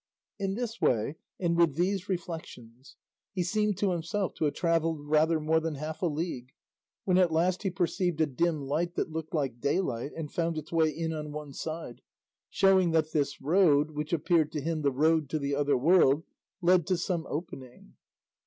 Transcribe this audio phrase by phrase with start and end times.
[0.39, 2.95] '"In this way and with these reflections
[3.33, 6.53] he seemed to himself to have travelled rather more than half a league,
[7.03, 10.71] when at last he perceived a dim light that looked like daylight and found its
[10.71, 12.01] way in on one side,
[12.49, 16.23] showing that this road, which appeared to him the road to the other world,
[16.63, 17.93] led to some opening.